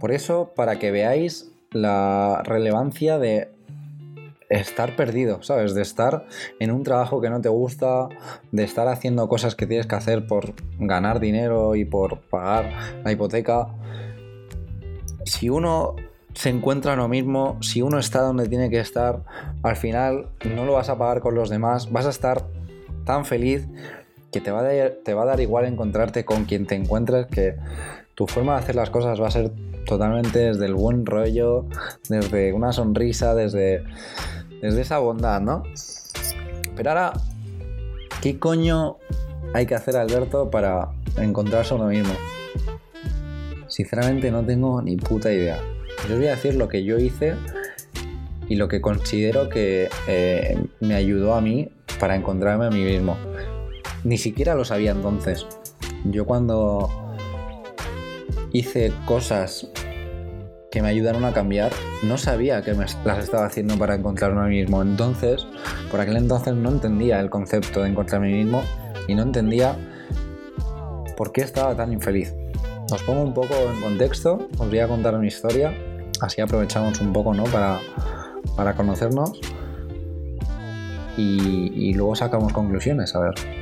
Por 0.00 0.10
eso, 0.10 0.52
para 0.56 0.80
que 0.80 0.90
veáis 0.90 1.52
la 1.70 2.42
relevancia 2.44 3.18
de 3.18 3.52
estar 4.50 4.96
perdido, 4.96 5.42
¿sabes? 5.42 5.74
De 5.74 5.82
estar 5.82 6.26
en 6.58 6.72
un 6.72 6.82
trabajo 6.82 7.20
que 7.20 7.30
no 7.30 7.40
te 7.40 7.48
gusta, 7.48 8.08
de 8.50 8.64
estar 8.64 8.88
haciendo 8.88 9.28
cosas 9.28 9.54
que 9.54 9.66
tienes 9.66 9.86
que 9.86 9.94
hacer 9.94 10.26
por 10.26 10.54
ganar 10.78 11.20
dinero 11.20 11.76
y 11.76 11.84
por 11.84 12.20
pagar 12.20 12.70
la 13.04 13.12
hipoteca. 13.12 13.68
Si 15.24 15.48
uno 15.48 15.94
se 16.34 16.50
encuentra 16.50 16.96
lo 16.96 17.08
mismo, 17.08 17.58
si 17.60 17.80
uno 17.80 17.98
está 17.98 18.22
donde 18.22 18.48
tiene 18.48 18.70
que 18.70 18.80
estar, 18.80 19.24
al 19.62 19.76
final 19.76 20.28
no 20.44 20.64
lo 20.64 20.74
vas 20.74 20.88
a 20.88 20.98
pagar 20.98 21.20
con 21.20 21.34
los 21.34 21.48
demás, 21.48 21.90
vas 21.92 22.06
a 22.06 22.10
estar 22.10 22.44
tan 23.04 23.24
feliz 23.24 23.68
que 24.32 24.40
te 24.40 24.50
va 24.50 24.60
a 24.60 24.90
te 25.04 25.14
va 25.14 25.22
a 25.22 25.26
dar 25.26 25.40
igual 25.40 25.64
encontrarte 25.64 26.24
con 26.24 26.44
quien 26.44 26.66
te 26.66 26.74
encuentres 26.74 27.26
que 27.26 27.56
tu 28.14 28.26
forma 28.26 28.54
de 28.54 28.60
hacer 28.60 28.76
las 28.76 28.90
cosas 28.90 29.20
va 29.20 29.28
a 29.28 29.30
ser 29.30 29.52
totalmente 29.86 30.38
desde 30.38 30.66
el 30.66 30.74
buen 30.74 31.06
rollo, 31.06 31.66
desde 32.08 32.52
una 32.52 32.72
sonrisa, 32.72 33.34
desde 33.34 33.82
desde 34.60 34.82
esa 34.82 34.98
bondad, 34.98 35.40
¿no? 35.40 35.62
Pero 36.76 36.90
ahora, 36.90 37.12
¿qué 38.22 38.38
coño 38.38 38.96
hay 39.54 39.66
que 39.66 39.74
hacer, 39.74 39.96
Alberto, 39.96 40.50
para 40.50 40.90
encontrarse 41.16 41.74
uno 41.74 41.86
mismo? 41.86 42.14
Sinceramente 43.68 44.30
no 44.30 44.44
tengo 44.44 44.82
ni 44.82 44.96
puta 44.96 45.32
idea. 45.32 45.58
Yo 46.08 46.14
os 46.14 46.18
voy 46.18 46.28
a 46.28 46.30
decir 46.30 46.54
lo 46.54 46.68
que 46.68 46.84
yo 46.84 46.98
hice 46.98 47.34
y 48.48 48.56
lo 48.56 48.68
que 48.68 48.80
considero 48.80 49.48
que 49.48 49.88
eh, 50.08 50.58
me 50.80 50.94
ayudó 50.94 51.34
a 51.34 51.40
mí 51.40 51.70
para 52.00 52.16
encontrarme 52.16 52.66
a 52.66 52.70
mí 52.70 52.82
mismo. 52.82 53.16
Ni 54.02 54.18
siquiera 54.18 54.54
lo 54.54 54.64
sabía 54.64 54.92
entonces. 54.92 55.46
Yo 56.04 56.24
cuando 56.24 56.88
hice 58.52 58.92
cosas 59.06 59.68
que 60.70 60.82
me 60.82 60.88
ayudaron 60.88 61.24
a 61.24 61.32
cambiar, 61.32 61.72
no 62.02 62.16
sabía 62.16 62.62
que 62.62 62.74
me 62.74 62.86
las 63.04 63.18
estaba 63.18 63.46
haciendo 63.46 63.76
para 63.76 63.96
encontrarme 63.96 64.40
a 64.40 64.44
mí 64.44 64.60
mismo. 64.60 64.82
Entonces, 64.82 65.46
por 65.90 66.00
aquel 66.00 66.16
entonces 66.16 66.54
no 66.54 66.70
entendía 66.70 67.20
el 67.20 67.28
concepto 67.28 67.82
de 67.82 67.90
encontrarme 67.90 68.28
a 68.28 68.30
mí 68.30 68.44
mismo 68.44 68.62
y 69.08 69.14
no 69.14 69.22
entendía 69.22 69.76
por 71.16 71.32
qué 71.32 71.42
estaba 71.42 71.76
tan 71.76 71.92
infeliz. 71.92 72.32
Os 72.90 73.02
pongo 73.02 73.22
un 73.22 73.34
poco 73.34 73.54
en 73.54 73.80
contexto, 73.80 74.48
os 74.58 74.68
voy 74.68 74.78
a 74.78 74.88
contar 74.88 75.16
mi 75.18 75.26
historia, 75.26 75.74
así 76.20 76.40
aprovechamos 76.40 77.00
un 77.00 77.12
poco 77.12 77.34
¿no? 77.34 77.44
para, 77.44 77.80
para 78.56 78.74
conocernos 78.74 79.40
y, 81.16 81.72
y 81.74 81.94
luego 81.94 82.14
sacamos 82.14 82.52
conclusiones, 82.52 83.14
a 83.14 83.20
ver. 83.20 83.59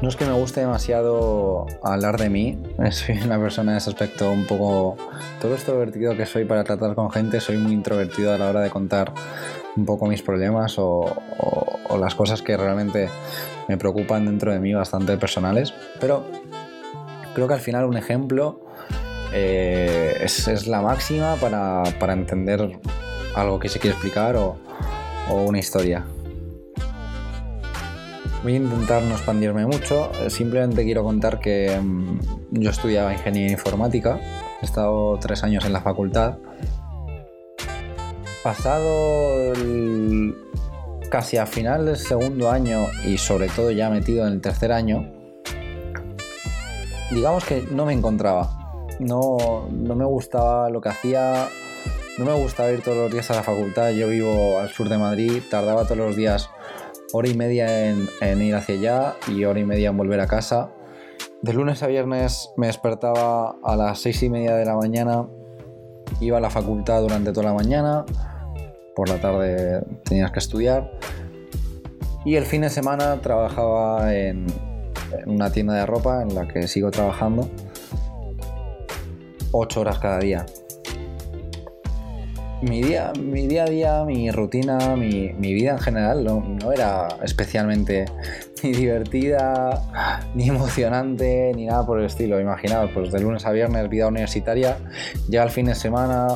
No 0.00 0.08
es 0.08 0.14
que 0.14 0.24
me 0.24 0.32
guste 0.32 0.60
demasiado 0.60 1.66
hablar 1.82 2.18
de 2.18 2.30
mí, 2.30 2.56
soy 2.92 3.18
una 3.18 3.36
persona 3.40 3.72
en 3.72 3.78
ese 3.78 3.90
aspecto 3.90 4.30
un 4.30 4.46
poco... 4.46 4.96
Todo 5.40 5.54
extrovertido 5.54 6.16
que 6.16 6.24
soy 6.24 6.44
para 6.44 6.62
tratar 6.62 6.94
con 6.94 7.10
gente, 7.10 7.40
soy 7.40 7.56
muy 7.58 7.72
introvertido 7.72 8.32
a 8.32 8.38
la 8.38 8.48
hora 8.48 8.60
de 8.60 8.70
contar 8.70 9.12
un 9.76 9.84
poco 9.84 10.06
mis 10.06 10.22
problemas 10.22 10.76
o, 10.78 11.04
las 11.98 12.14
cosas 12.14 12.42
que 12.42 12.56
realmente 12.56 13.08
me 13.68 13.76
preocupan 13.76 14.24
dentro 14.24 14.52
de 14.52 14.60
mí 14.60 14.72
bastante 14.72 15.16
personales. 15.16 15.74
Pero 15.98 16.24
creo 17.34 17.48
que 17.48 17.54
al 17.54 17.60
final 17.60 17.84
un 17.84 17.96
ejemplo 17.96 18.60
eh, 19.32 20.16
es, 20.20 20.68
la 20.68 20.80
máxima 20.80 21.34
para, 21.36 22.12
entender 22.12 22.78
algo 23.34 23.58
que 23.58 23.68
se 23.68 23.80
quiere 23.80 23.94
explicar 23.94 24.36
o 24.36 24.58
una 25.28 25.58
historia. 25.58 26.04
Voy 28.42 28.52
a 28.52 28.56
intentar 28.56 29.02
no 29.02 29.14
expandirme 29.14 29.66
mucho, 29.66 30.12
eh, 30.20 30.30
simplemente 30.30 30.84
quiero 30.84 31.02
contar 31.02 31.40
que 31.40 31.76
mm, 31.80 32.20
yo 32.52 32.70
estudiaba 32.70 33.12
ingeniería 33.12 33.50
informática, 33.50 34.20
he 34.62 34.64
estado 34.64 35.18
tres 35.18 35.42
años 35.42 35.64
en 35.64 35.72
la 35.72 35.80
facultad. 35.80 36.38
Pasado 38.44 39.52
casi 41.10 41.36
a 41.36 41.46
final 41.46 41.86
del 41.86 41.96
segundo 41.96 42.50
año 42.50 42.86
y 43.04 43.18
sobre 43.18 43.48
todo 43.48 43.72
ya 43.72 43.90
metido 43.90 44.24
en 44.26 44.34
el 44.34 44.40
tercer 44.40 44.70
año, 44.70 45.12
digamos 47.10 47.44
que 47.44 47.66
no 47.70 47.86
me 47.86 47.92
encontraba. 47.92 48.54
No, 49.00 49.68
no 49.70 49.96
me 49.96 50.04
gustaba 50.04 50.70
lo 50.70 50.80
que 50.80 50.90
hacía, 50.90 51.48
no 52.18 52.24
me 52.24 52.34
gustaba 52.34 52.70
ir 52.70 52.82
todos 52.82 52.96
los 52.98 53.12
días 53.12 53.30
a 53.32 53.34
la 53.34 53.42
facultad. 53.42 53.90
Yo 53.90 54.08
vivo 54.08 54.58
al 54.60 54.68
sur 54.70 54.88
de 54.88 54.98
Madrid, 54.98 55.42
tardaba 55.50 55.84
todos 55.84 55.98
los 55.98 56.16
días 56.16 56.50
hora 57.12 57.28
y 57.28 57.34
media 57.34 57.88
en, 57.88 58.42
ir 58.42 58.54
hacia 58.54 58.74
allá 58.74 59.16
y 59.28 59.44
hora 59.44 59.60
y 59.60 59.64
media 59.64 59.90
en 59.90 59.96
volver 59.96 60.20
a 60.20 60.26
casa. 60.26 60.70
De 61.42 61.52
lunes 61.52 61.82
a 61.82 61.86
viernes 61.86 62.50
me 62.56 62.66
despertaba 62.66 63.56
a 63.62 63.76
las 63.76 64.00
seis 64.00 64.22
y 64.22 64.30
media 64.30 64.54
de 64.54 64.64
la 64.64 64.76
mañana, 64.76 65.26
iba 66.20 66.38
a 66.38 66.40
la 66.40 66.50
facultad 66.50 67.00
durante 67.02 67.32
toda 67.32 67.46
la 67.46 67.54
mañana, 67.54 68.04
por 68.94 69.08
la 69.08 69.20
tarde 69.20 69.82
tenías 70.04 70.32
que 70.32 70.38
estudiar 70.40 70.90
y 72.24 72.34
el 72.34 72.44
fin 72.44 72.62
de 72.62 72.70
semana 72.70 73.20
trabajaba 73.20 74.14
en, 74.14 74.46
en 75.16 75.30
una 75.30 75.52
tienda 75.52 75.74
de 75.74 75.86
ropa 75.86 76.22
en 76.22 76.34
la 76.34 76.48
que 76.48 76.66
sigo 76.66 76.90
trabajando 76.90 77.48
ocho 79.52 79.80
horas 79.80 79.98
cada 79.98 80.18
día 80.18 80.44
mi 82.60 82.82
día, 82.82 83.12
mi 83.18 83.46
día 83.46 83.64
a 83.64 83.66
día, 83.66 84.04
mi 84.04 84.30
rutina, 84.30 84.96
mi, 84.96 85.32
vida 85.32 85.72
en 85.72 85.78
general 85.78 86.24
no, 86.24 86.72
era 86.72 87.08
especialmente 87.22 88.06
ni 88.62 88.72
divertida, 88.72 89.82
ni 90.34 90.48
emocionante, 90.48 91.52
ni 91.54 91.66
nada 91.66 91.86
por 91.86 92.00
el 92.00 92.06
estilo. 92.06 92.40
Imaginaos, 92.40 92.90
pues 92.92 93.12
de 93.12 93.20
lunes 93.20 93.46
a 93.46 93.52
viernes, 93.52 93.88
vida 93.88 94.08
universitaria, 94.08 94.78
llega 95.28 95.44
el 95.44 95.50
fin 95.50 95.66
de 95.66 95.74
semana, 95.74 96.28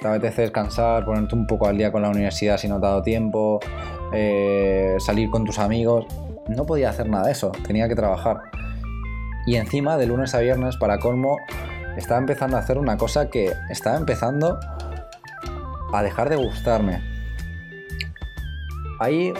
te 0.00 0.08
apetece 0.08 0.42
descansar, 0.42 1.04
ponerte 1.04 1.34
un 1.34 1.46
poco 1.46 1.66
al 1.66 1.76
día 1.76 1.90
con 1.90 2.02
la 2.02 2.10
universidad 2.10 2.58
si 2.58 2.68
no 2.68 2.78
te 2.78 2.86
ha 2.86 2.90
dado 2.90 3.02
tiempo, 3.02 3.58
eh, 4.12 4.96
salir 5.00 5.30
con 5.30 5.44
tus 5.44 5.58
amigos. 5.58 6.06
No 6.48 6.64
podía 6.64 6.90
hacer 6.90 7.08
nada 7.08 7.26
de 7.26 7.32
eso, 7.32 7.50
tenía 7.66 7.88
que 7.88 7.96
trabajar. 7.96 8.36
Y 9.46 9.56
encima, 9.56 9.96
de 9.96 10.06
lunes 10.06 10.34
a 10.34 10.40
viernes, 10.40 10.76
para 10.76 10.98
colmo, 10.98 11.38
estaba 11.96 12.20
empezando 12.20 12.56
a 12.56 12.60
hacer 12.60 12.78
una 12.78 12.96
cosa 12.96 13.30
que 13.30 13.52
estaba 13.70 13.96
empezando 13.96 14.58
a 15.92 16.02
dejar 16.02 16.28
de 16.28 16.36
gustarme. 16.36 17.00
Ahí 18.98 19.32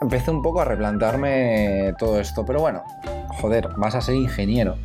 empecé 0.00 0.30
un 0.30 0.42
poco 0.42 0.60
a 0.60 0.64
replantearme 0.64 1.94
todo 1.98 2.20
esto, 2.20 2.44
pero 2.44 2.60
bueno, 2.60 2.82
joder, 3.40 3.68
vas 3.76 3.94
a 3.94 4.00
ser 4.00 4.14
ingeniero. 4.14 4.76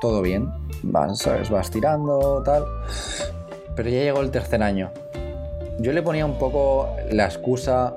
Todo 0.00 0.22
bien, 0.22 0.50
vas, 0.82 1.50
vas 1.50 1.70
tirando, 1.70 2.42
tal. 2.44 2.64
Pero 3.74 3.88
ya 3.88 3.98
llegó 4.00 4.20
el 4.20 4.30
tercer 4.30 4.62
año. 4.62 4.90
Yo 5.80 5.92
le 5.92 6.02
ponía 6.02 6.24
un 6.24 6.38
poco 6.38 6.88
la 7.10 7.24
excusa 7.24 7.96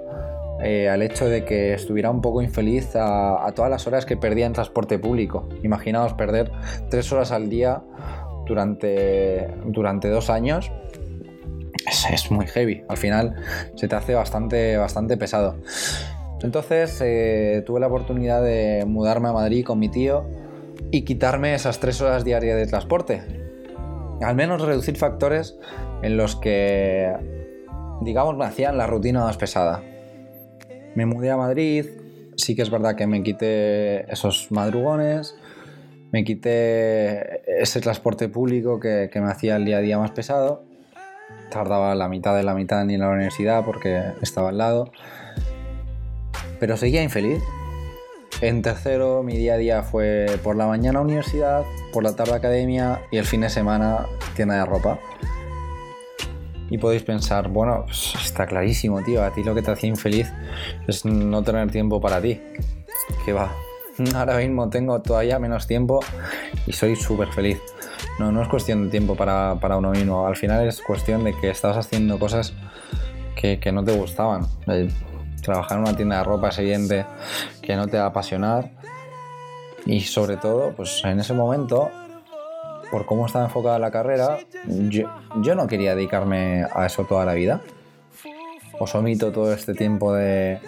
eh, 0.63 0.89
al 0.89 1.03
hecho 1.03 1.29
de 1.29 1.45
que 1.45 1.75
estuviera 1.75 2.09
un 2.09 2.21
poco 2.21 2.41
infeliz 2.41 2.95
a, 2.95 3.45
a, 3.45 3.51
todas 3.51 3.69
las 3.69 3.85
horas 3.85 4.07
que 4.07 4.17
perdía 4.17 4.47
en 4.47 4.53
transporte 4.53 4.97
público. 4.97 5.47
Imaginaos 5.61 6.13
perder 6.13 6.51
tres 6.89 7.11
horas 7.11 7.31
al 7.31 7.49
día 7.49 7.81
durante, 8.47 9.47
durante 9.65 10.09
dos 10.09 10.31
años 10.31 10.71
es, 11.87 12.31
muy 12.31 12.47
heavy. 12.47 12.83
Al 12.87 12.97
final 12.97 13.35
se 13.75 13.87
te 13.87 13.95
hace 13.95 14.13
bastante, 14.13 14.77
bastante 14.77 15.17
pesado. 15.17 15.55
Entonces 16.41 16.99
eh, 17.03 17.63
tuve 17.65 17.79
la 17.79 17.87
oportunidad 17.87 18.43
de 18.43 18.85
mudarme 18.85 19.29
a 19.29 19.33
Madrid 19.33 19.65
con 19.65 19.79
mi 19.79 19.89
tío 19.89 20.25
y 20.91 21.03
quitarme 21.03 21.55
esas 21.55 21.79
tres 21.79 21.99
horas 22.01 22.23
diarias 22.23 22.57
de 22.57 22.67
transporte. 22.67 23.21
Al 24.21 24.35
menos 24.35 24.61
reducir 24.61 24.97
factores 24.97 25.57
en 26.01 26.17
los 26.17 26.35
que, 26.35 27.13
digamos, 28.01 28.37
me 28.37 28.45
hacían 28.45 28.77
la 28.77 28.87
rutina 28.87 29.23
más 29.23 29.37
pesada. 29.37 29.83
Me 30.95 31.05
mudé 31.05 31.31
a 31.31 31.37
Madrid, 31.37 31.85
sí 32.35 32.55
que 32.55 32.61
es 32.61 32.69
verdad 32.69 32.95
que 32.95 33.07
me 33.07 33.23
quité 33.23 34.11
esos 34.11 34.51
madrugones, 34.51 35.35
me 36.11 36.23
quité 36.23 37.41
ese 37.61 37.81
transporte 37.81 38.29
público 38.29 38.79
que, 38.79 39.09
que 39.11 39.21
me 39.21 39.29
hacía 39.29 39.55
el 39.55 39.65
día 39.65 39.77
a 39.77 39.81
día 39.81 39.97
más 39.97 40.11
pesado 40.11 40.67
tardaba 41.49 41.95
la 41.95 42.07
mitad 42.07 42.35
de 42.35 42.43
la 42.43 42.53
mitad 42.53 42.83
ni 42.85 42.95
en 42.95 43.01
la 43.01 43.09
universidad 43.09 43.63
porque 43.65 44.13
estaba 44.21 44.49
al 44.49 44.57
lado. 44.57 44.91
Pero 46.59 46.77
seguía 46.77 47.03
infeliz. 47.03 47.41
En 48.41 48.61
tercero 48.61 49.23
mi 49.23 49.35
día 49.35 49.55
a 49.55 49.57
día 49.57 49.83
fue 49.83 50.27
por 50.43 50.55
la 50.55 50.67
mañana 50.67 51.01
universidad, 51.01 51.63
por 51.91 52.03
la 52.03 52.15
tarde 52.15 52.35
academia 52.35 53.01
y 53.11 53.17
el 53.17 53.25
fin 53.25 53.41
de 53.41 53.49
semana 53.49 54.05
tienda 54.35 54.55
de 54.55 54.65
ropa. 54.65 54.99
Y 56.69 56.77
podéis 56.77 57.03
pensar, 57.03 57.47
bueno, 57.47 57.83
pues 57.85 58.13
está 58.23 58.45
clarísimo, 58.45 59.01
tío, 59.01 59.23
a 59.23 59.31
ti 59.31 59.43
lo 59.43 59.55
que 59.55 59.61
te 59.61 59.71
hacía 59.71 59.89
infeliz 59.89 60.31
es 60.87 61.05
no 61.05 61.41
tener 61.43 61.71
tiempo 61.71 62.01
para 62.01 62.21
ti. 62.21 62.41
Que 63.25 63.33
va, 63.33 63.51
ahora 64.15 64.37
mismo 64.37 64.69
tengo 64.69 65.01
todavía 65.01 65.39
menos 65.39 65.65
tiempo 65.65 66.01
y 66.65 66.73
soy 66.73 66.95
súper 66.95 67.29
feliz. 67.29 67.57
No, 68.19 68.31
no 68.31 68.41
es 68.41 68.47
cuestión 68.47 68.85
de 68.85 68.89
tiempo 68.89 69.15
para, 69.15 69.55
para, 69.59 69.77
uno 69.77 69.91
mismo, 69.91 70.25
al 70.25 70.35
final 70.35 70.67
es 70.67 70.81
cuestión 70.81 71.23
de 71.23 71.35
que 71.39 71.49
estás 71.49 71.77
haciendo 71.77 72.17
cosas 72.17 72.53
que, 73.35 73.59
que 73.59 73.71
no 73.71 73.83
te 73.83 73.91
gustaban. 73.91 74.47
Trabajar 75.41 75.77
en 75.77 75.83
una 75.83 75.95
tienda 75.95 76.17
de 76.17 76.23
ropa 76.23 76.49
es 76.49 76.57
que 77.61 77.75
no 77.75 77.87
te 77.87 77.97
va 77.97 78.05
a 78.05 78.07
apasionar 78.07 78.71
y 79.85 80.01
sobre 80.01 80.35
todo, 80.35 80.73
pues 80.75 81.01
en 81.05 81.19
ese 81.19 81.33
momento 81.33 81.89
por 82.91 83.05
cómo 83.05 83.25
estaba 83.25 83.45
enfocada 83.45 83.79
la 83.79 83.91
carrera, 83.91 84.39
yo, 84.65 85.55
no 85.55 85.67
quería 85.67 85.95
dedicarme 85.95 86.65
a 86.73 86.85
eso 86.85 87.05
toda 87.05 87.25
la 87.25 87.33
vida. 87.33 87.61
Os 88.79 88.93
omito 88.95 89.31
todo 89.31 89.53
este 89.53 89.73
tiempo 89.73 90.13
de, 90.13 90.59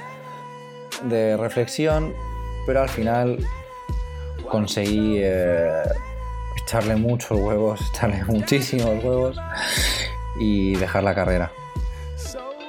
de 1.04 1.38
reflexión, 1.38 2.14
pero 2.66 2.82
al 2.82 2.90
final 2.90 3.40
conseguí 4.50 5.18
eh, 5.22 5.84
echarle 6.70 6.96
muchos 6.98 7.32
huevos, 7.32 7.82
echarle 7.96 8.24
muchísimos 8.26 9.04
huevos 9.04 9.38
y 10.40 10.76
dejar 10.76 11.04
la 11.04 11.16
carrera. 11.16 11.52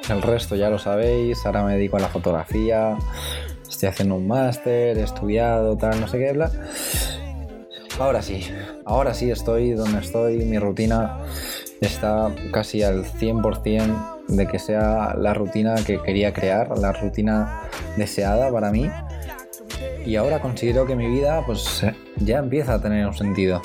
El 0.08 0.22
resto 0.22 0.56
ya 0.56 0.70
lo 0.70 0.78
sabéis, 0.78 1.44
ahora 1.44 1.64
me 1.64 1.74
dedico 1.74 1.98
a 1.98 2.00
la 2.00 2.08
fotografía, 2.08 2.96
estoy 3.68 3.90
haciendo 3.90 4.14
un 4.14 4.26
máster, 4.26 4.96
he 4.96 5.02
estudiado, 5.02 5.76
tal, 5.76 6.00
no 6.00 6.08
sé 6.08 6.18
qué, 6.18 6.32
bla. 6.32 6.50
Ahora 7.98 8.22
sí, 8.22 8.50
ahora 8.86 9.12
sí 9.12 9.30
estoy 9.30 9.72
donde 9.72 9.98
estoy, 9.98 10.38
mi 10.46 10.58
rutina 10.58 11.18
está 11.82 12.34
casi 12.52 12.82
al 12.82 13.04
100% 13.04 14.26
de 14.28 14.46
que 14.46 14.58
sea 14.58 15.14
la 15.14 15.34
rutina 15.34 15.74
que 15.86 16.00
quería 16.00 16.32
crear, 16.32 16.78
la 16.78 16.92
rutina 16.92 17.68
deseada 17.98 18.50
para 18.50 18.70
mí. 18.70 18.90
Y 20.06 20.16
ahora 20.16 20.40
considero 20.40 20.86
que 20.86 20.96
mi 20.96 21.06
vida 21.06 21.44
pues 21.44 21.84
ya 22.16 22.38
empieza 22.38 22.74
a 22.74 22.80
tener 22.80 23.06
un 23.06 23.14
sentido. 23.14 23.60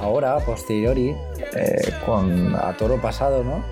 Ahora, 0.00 0.38
posteriori, 0.40 1.16
eh, 1.54 1.92
con 2.04 2.54
a 2.54 2.76
toro 2.76 3.00
pasado, 3.00 3.42
¿no? 3.42 3.64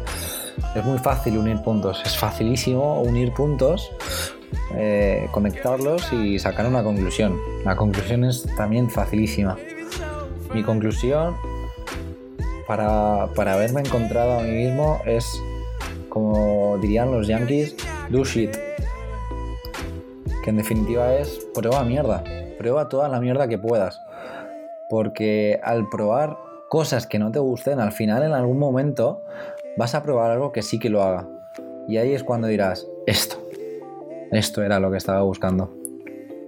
Es 0.74 0.84
muy 0.84 0.98
fácil 0.98 1.38
unir 1.38 1.60
puntos, 1.62 2.00
es 2.04 2.16
facilísimo 2.16 3.02
unir 3.02 3.32
puntos 3.32 3.90
eh, 4.76 5.28
conectarlos 5.30 6.12
y 6.12 6.38
sacar 6.38 6.66
una 6.66 6.82
conclusión. 6.82 7.38
La 7.64 7.76
conclusión 7.76 8.24
es 8.24 8.44
también 8.56 8.90
facilísima. 8.90 9.56
Mi 10.52 10.62
conclusión 10.62 11.36
para, 12.66 13.28
para 13.34 13.54
haberme 13.54 13.82
encontrado 13.82 14.38
a 14.38 14.42
mí 14.42 14.50
mismo 14.50 15.00
es, 15.04 15.26
como 16.08 16.78
dirían 16.80 17.10
los 17.10 17.26
yankees, 17.26 17.76
do 18.08 18.24
shit. 18.24 18.56
Que 20.42 20.50
en 20.50 20.56
definitiva 20.56 21.14
es 21.14 21.46
prueba 21.54 21.82
mierda. 21.84 22.22
Prueba 22.58 22.88
toda 22.88 23.08
la 23.08 23.20
mierda 23.20 23.48
que 23.48 23.58
puedas. 23.58 23.98
Porque 24.94 25.58
al 25.64 25.88
probar 25.88 26.38
cosas 26.68 27.08
que 27.08 27.18
no 27.18 27.32
te 27.32 27.40
gusten, 27.40 27.80
al 27.80 27.90
final 27.90 28.22
en 28.22 28.30
algún 28.30 28.60
momento 28.60 29.24
vas 29.76 29.96
a 29.96 30.04
probar 30.04 30.30
algo 30.30 30.52
que 30.52 30.62
sí 30.62 30.78
que 30.78 30.88
lo 30.88 31.02
haga. 31.02 31.26
Y 31.88 31.96
ahí 31.96 32.12
es 32.12 32.22
cuando 32.22 32.46
dirás, 32.46 32.86
esto, 33.04 33.44
esto 34.30 34.62
era 34.62 34.78
lo 34.78 34.92
que 34.92 34.98
estaba 34.98 35.20
buscando. 35.22 35.74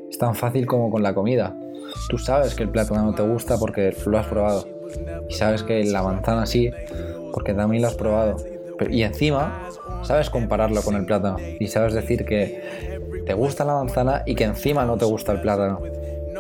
Es 0.08 0.16
tan 0.18 0.36
fácil 0.36 0.64
como 0.64 0.92
con 0.92 1.02
la 1.02 1.12
comida. 1.12 1.56
Tú 2.08 2.18
sabes 2.18 2.54
que 2.54 2.62
el 2.62 2.68
plátano 2.68 3.02
no 3.02 3.16
te 3.16 3.22
gusta 3.22 3.58
porque 3.58 3.92
lo 4.06 4.16
has 4.16 4.28
probado. 4.28 4.68
Y 5.28 5.34
sabes 5.34 5.64
que 5.64 5.82
la 5.82 6.04
manzana 6.04 6.46
sí, 6.46 6.70
porque 7.32 7.52
también 7.52 7.82
lo 7.82 7.88
has 7.88 7.96
probado. 7.96 8.36
Y 8.88 9.02
encima, 9.02 9.70
sabes 10.04 10.30
compararlo 10.30 10.82
con 10.82 10.94
el 10.94 11.04
plátano. 11.04 11.38
Y 11.58 11.66
sabes 11.66 11.94
decir 11.94 12.24
que 12.24 13.02
te 13.26 13.34
gusta 13.34 13.64
la 13.64 13.74
manzana 13.74 14.22
y 14.24 14.36
que 14.36 14.44
encima 14.44 14.84
no 14.84 14.96
te 14.96 15.04
gusta 15.04 15.32
el 15.32 15.40
plátano. 15.40 15.80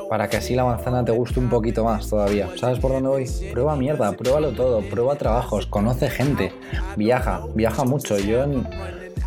Para 0.08 0.28
que 0.28 0.36
así 0.36 0.54
la 0.54 0.64
manzana 0.64 1.04
te 1.04 1.12
guste 1.12 1.40
un 1.40 1.48
poquito 1.48 1.84
más 1.84 2.08
todavía. 2.08 2.48
¿Sabes 2.56 2.78
por 2.78 2.92
dónde 2.92 3.08
voy? 3.08 3.26
Prueba 3.52 3.76
mierda, 3.76 4.12
pruébalo 4.12 4.52
todo, 4.52 4.80
prueba 4.82 5.16
trabajos, 5.16 5.66
conoce 5.66 6.08
gente, 6.10 6.52
viaja, 6.96 7.44
viaja 7.54 7.84
mucho. 7.84 8.18
Yo 8.18 8.44
en, 8.44 8.66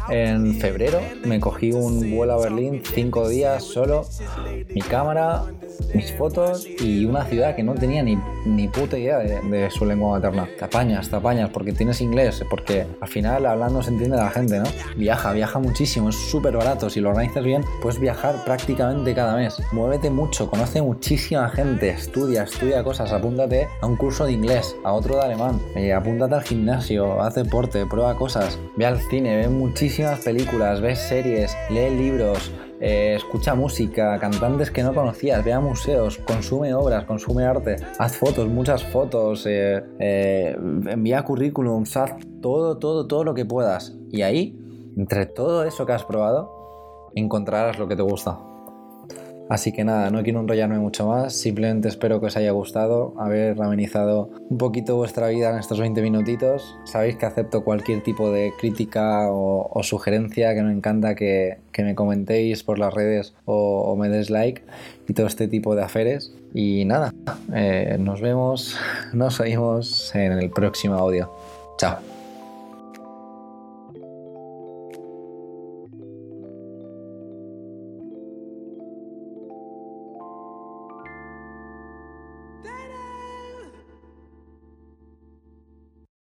en 0.10 0.56
febrero 0.56 1.00
me 1.26 1.40
cogí 1.40 1.72
un 1.72 2.16
vuelo 2.16 2.34
a 2.34 2.38
Berlín, 2.38 2.82
cinco 2.84 3.28
días 3.30 3.64
solo, 3.64 4.06
mi 4.74 4.82
cámara, 4.82 5.46
mis 5.94 6.12
fotos 6.14 6.68
y 6.80 7.06
una 7.06 7.26
ciudad 7.26 7.56
que 7.56 7.64
no 7.64 7.76
tenía 7.76 8.04
ni, 8.04 8.18
ni 8.46 8.68
puta 8.68 8.98
idea 8.98 9.20
de, 9.20 9.70
su 9.72 9.86
lengua 9.86 10.12
materna. 10.12 10.48
Te 10.58 10.66
apañas, 10.66 11.10
te 11.10 11.16
apañas 11.16 11.50
porque 11.50 11.74
tienes 11.74 12.02
inglés, 12.02 12.44
porque 12.50 12.86
al 13.02 13.08
final 13.08 13.46
hablando 13.46 13.82
se 13.82 13.92
entiende 13.92 14.18
la 14.18 14.30
gente, 14.30 14.60
¿no? 14.60 14.66
Viaja, 14.96 15.32
viaja 15.34 15.60
muchísimo, 15.60 16.10
es 16.10 16.16
súper 16.16 16.56
barato. 16.56 16.90
Si 16.90 17.00
lo 17.00 17.10
organizas 17.10 17.44
bien, 17.44 17.64
puedes 17.82 18.00
viajar 18.00 18.44
prácticamente 18.46 19.14
cada 19.14 19.36
mes. 19.36 19.62
Muévete 19.72 20.10
mucho, 20.10 20.50
conoce 20.50 20.82
muchísima 20.82 21.50
gente, 21.50 21.90
estudia, 21.90 22.44
estudia 22.44 22.84
cosas, 22.84 23.12
apúntate 23.12 23.68
a 23.82 23.86
un 23.86 23.96
curso 23.96 24.26
de 24.26 24.34
inglés, 24.34 24.76
a 24.84 24.94
otro 24.94 25.16
de 25.16 25.22
alemán, 25.24 25.60
eh, 25.76 25.94
apúntate 25.94 26.36
al 26.36 26.44
gimnasio, 26.44 27.22
haz 27.22 27.36
deporte, 27.36 27.86
prueba 27.86 28.16
cosas, 28.16 28.60
ve 28.76 28.86
al 28.86 29.00
cine, 29.10 29.38
ve 29.38 29.50
muchísimas 29.80 30.20
películas, 30.20 30.82
ve 30.82 30.94
series, 30.94 31.56
lee 31.70 31.90
libros 31.90 32.52
eh, 32.82 33.16
escucha 33.16 33.56
música, 33.56 34.20
cantantes 34.20 34.72
que 34.72 34.84
no 34.84 34.94
conocías, 34.94 35.42
ve 35.46 35.54
a 35.54 35.62
museos, 35.62 36.18
consume 36.18 36.74
obras, 36.74 37.06
consume 37.06 37.46
arte, 37.46 37.78
haz 37.98 38.18
fotos, 38.18 38.50
muchas 38.50 38.84
fotos, 38.84 39.46
eh, 39.46 39.82
eh, 40.00 40.54
envía 40.90 41.24
currículums, 41.24 41.96
haz 41.96 42.12
todo, 42.42 42.78
todo, 42.78 43.08
todo 43.08 43.24
lo 43.24 43.34
que 43.34 43.46
puedas. 43.46 43.96
Y 44.12 44.22
ahí, 44.22 44.60
entre 44.98 45.26
todo 45.28 45.64
eso 45.64 45.86
que 45.86 45.94
has 45.94 46.04
probado, 46.04 47.12
encontrarás 47.16 47.80
lo 47.80 47.88
que 47.88 47.96
te 47.96 48.02
gusta. 48.02 48.49
Así 49.50 49.72
que 49.72 49.84
nada, 49.84 50.12
no 50.12 50.22
quiero 50.22 50.40
enrollarme 50.40 50.78
mucho 50.78 51.08
más, 51.08 51.34
simplemente 51.34 51.88
espero 51.88 52.20
que 52.20 52.28
os 52.28 52.38
haya 52.38 52.52
gustado 52.52 53.16
haber 53.18 53.60
amenizado 53.60 54.30
un 54.48 54.60
poquito 54.60 54.96
vuestra 54.96 55.28
vida 55.30 55.50
en 55.50 55.58
estos 55.58 55.80
20 55.80 56.04
minutitos. 56.04 56.78
Sabéis 56.86 57.16
que 57.16 57.26
acepto 57.26 57.64
cualquier 57.64 58.04
tipo 58.04 58.32
de 58.32 58.54
crítica 58.60 59.28
o, 59.32 59.82
sugerencia, 59.82 60.54
que 60.54 60.62
me 60.62 60.72
encanta 60.72 61.16
que, 61.16 61.58
me 61.80 61.96
comentéis 61.96 62.64
por 62.64 62.78
las 62.78 62.94
redes 62.94 63.34
o, 63.46 63.96
me 63.96 64.10
des 64.10 64.30
like 64.30 64.62
y 65.08 65.14
todo 65.14 65.26
este 65.26 65.48
tipo 65.48 65.76
de 65.76 65.82
aferes. 65.82 66.32
Y 66.54 66.86
nada, 66.86 67.12
eh, 67.54 67.98
nos 68.00 68.22
vemos, 68.22 68.78
nos 69.14 69.40
oímos 69.40 70.14
en 70.14 70.34
el 70.34 70.52
próximo 70.52 70.94
audio. 70.94 71.32
Chao. 71.80 72.19